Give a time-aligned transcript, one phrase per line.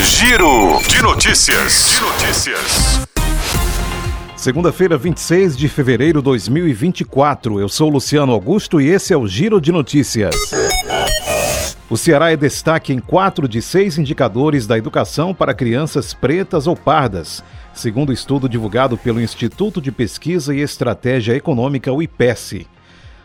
[0.00, 1.88] Giro de notícias.
[1.88, 3.00] De notícias.
[4.36, 7.58] Segunda-feira, 26 de fevereiro de 2024.
[7.58, 10.36] Eu sou Luciano Augusto e esse é o Giro de Notícias.
[11.90, 16.76] O Ceará é destaque em quatro de seis indicadores da educação para crianças pretas ou
[16.76, 17.42] pardas,
[17.74, 22.66] segundo estudo divulgado pelo Instituto de Pesquisa e Estratégia Econômica, o IPES.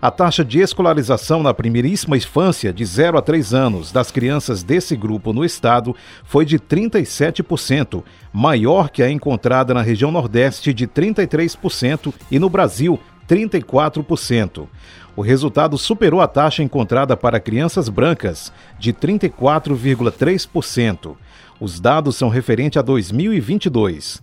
[0.00, 4.94] A taxa de escolarização na primeiríssima infância, de 0 a 3 anos, das crianças desse
[4.94, 12.12] grupo no estado foi de 37%, maior que a encontrada na região Nordeste, de 33%,
[12.30, 14.68] e no Brasil, 34%.
[15.16, 21.16] O resultado superou a taxa encontrada para crianças brancas, de 34,3%.
[21.58, 24.20] Os dados são referentes a 2022.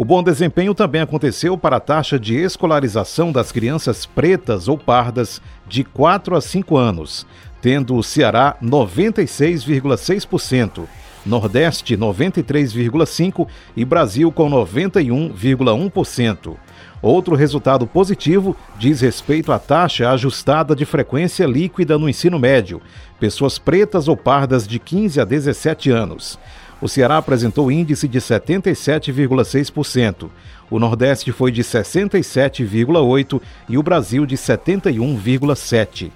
[0.00, 5.42] O bom desempenho também aconteceu para a taxa de escolarização das crianças pretas ou pardas
[5.68, 7.26] de 4 a 5 anos,
[7.60, 10.84] tendo o Ceará 96,6%,
[11.26, 16.56] Nordeste 93,5% e Brasil com 91,1%.
[17.02, 22.80] Outro resultado positivo diz respeito à taxa ajustada de frequência líquida no ensino médio,
[23.18, 26.38] pessoas pretas ou pardas de 15 a 17 anos.
[26.80, 30.30] O Ceará apresentou índice de 77,6%.
[30.70, 36.10] O Nordeste foi de 67,8% e o Brasil de 71,7%.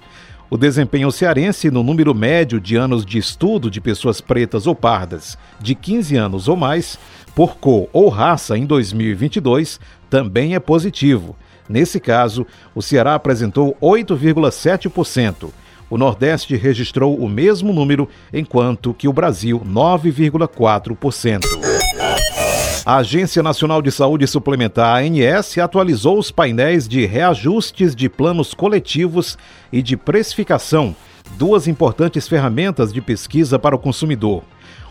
[0.51, 5.37] O desempenho cearense no número médio de anos de estudo de pessoas pretas ou pardas
[5.61, 6.99] de 15 anos ou mais,
[7.35, 11.37] por cor ou raça em 2022, também é positivo.
[11.69, 15.51] Nesse caso, o Ceará apresentou 8,7%.
[15.95, 21.45] O Nordeste registrou o mesmo número, enquanto que o Brasil 9,4%.
[22.85, 29.39] A Agência Nacional de Saúde Suplementar, ANS, atualizou os painéis de reajustes de planos coletivos
[29.73, 30.97] e de precificação,
[31.39, 34.43] duas importantes ferramentas de pesquisa para o consumidor.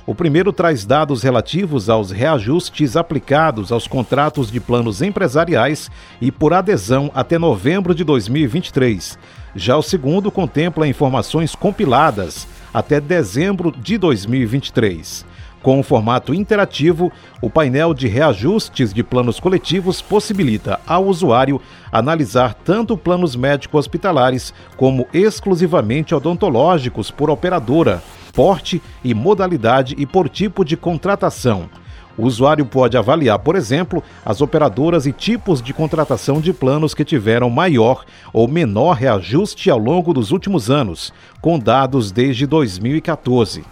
[0.06, 6.54] O primeiro traz dados relativos aos reajustes aplicados aos contratos de planos empresariais e por
[6.54, 9.18] adesão até novembro de 2023.
[9.56, 15.26] Já o segundo contempla informações compiladas até dezembro de 2023.
[15.62, 21.62] Com um formato interativo, o painel de reajustes de planos coletivos possibilita ao usuário
[21.92, 28.04] analisar tanto planos médico-hospitalares como exclusivamente odontológicos por operadora,
[28.34, 31.70] porte e modalidade e por tipo de contratação.
[32.18, 37.04] O usuário pode avaliar, por exemplo, as operadoras e tipos de contratação de planos que
[37.04, 43.64] tiveram maior ou menor reajuste ao longo dos últimos anos, com dados desde 2014.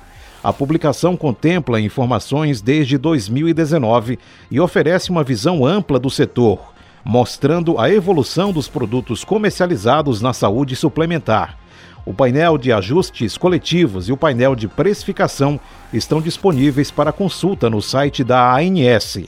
[0.44, 4.18] A publicação contempla informações desde 2019
[4.50, 6.74] e oferece uma visão ampla do setor,
[7.06, 11.61] mostrando a evolução dos produtos comercializados na saúde suplementar.
[12.06, 15.60] O painel de ajustes coletivos e o painel de precificação
[15.94, 19.20] estão disponíveis para consulta no site da ANS,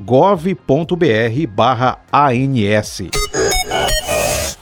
[0.00, 0.62] gov.br/ans.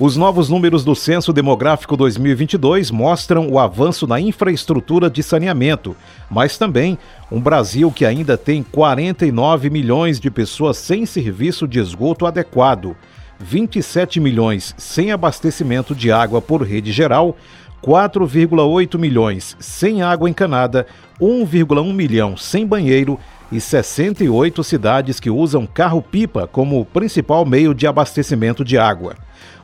[0.00, 5.94] Os novos números do Censo Demográfico 2022 mostram o avanço na infraestrutura de saneamento,
[6.30, 6.98] mas também
[7.30, 12.96] um Brasil que ainda tem 49 milhões de pessoas sem serviço de esgoto adequado,
[13.40, 17.36] 27 milhões sem abastecimento de água por rede geral,
[17.82, 20.86] 4,8 milhões sem água encanada,
[21.18, 23.18] 1,1 milhão sem banheiro
[23.50, 29.16] e 68 cidades que usam carro-pipa como principal meio de abastecimento de água.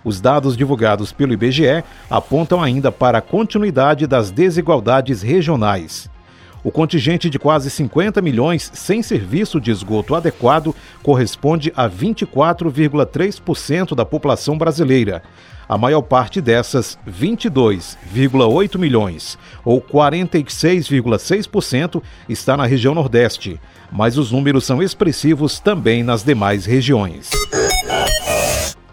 [0.03, 6.09] Os dados divulgados pelo IBGE apontam ainda para a continuidade das desigualdades regionais.
[6.67, 14.05] O contingente de quase 50 milhões sem serviço de esgoto adequado corresponde a 24,3% da
[14.05, 15.23] população brasileira.
[15.69, 23.61] A maior parte dessas, 22,8 milhões, ou 46,6%, está na região Nordeste,
[23.93, 27.31] mas os números são expressivos também nas demais regiões.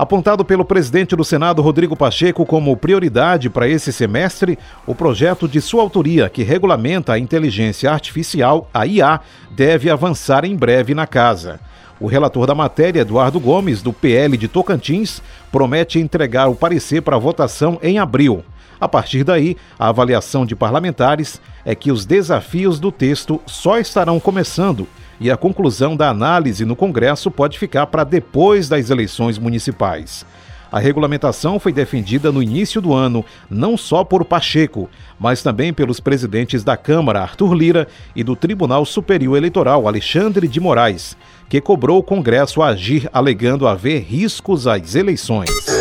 [0.04, 5.62] Apontado pelo presidente do Senado, Rodrigo Pacheco, como prioridade para esse semestre, o projeto de
[5.62, 9.22] sua autoria, que regulamenta a inteligência artificial, a IA,
[9.52, 11.58] deve avançar em breve na casa.
[12.02, 17.18] O relator da matéria, Eduardo Gomes, do PL de Tocantins, promete entregar o parecer para
[17.18, 18.44] votação em abril.
[18.84, 24.20] A partir daí, a avaliação de parlamentares é que os desafios do texto só estarão
[24.20, 24.86] começando
[25.22, 30.26] e a conclusão da análise no Congresso pode ficar para depois das eleições municipais.
[30.70, 36.02] A regulamentação foi defendida no início do ano, não só por Pacheco, mas também pelos
[36.02, 41.16] presidentes da Câmara, Arthur Lira, e do Tribunal Superior Eleitoral, Alexandre de Moraes,
[41.48, 45.73] que cobrou o Congresso a agir alegando haver riscos às eleições.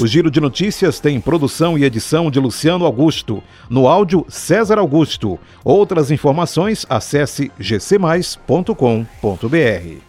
[0.00, 3.42] O Giro de Notícias tem produção e edição de Luciano Augusto.
[3.68, 5.40] No áudio, César Augusto.
[5.64, 10.07] Outras informações, acesse gcmais.com.br.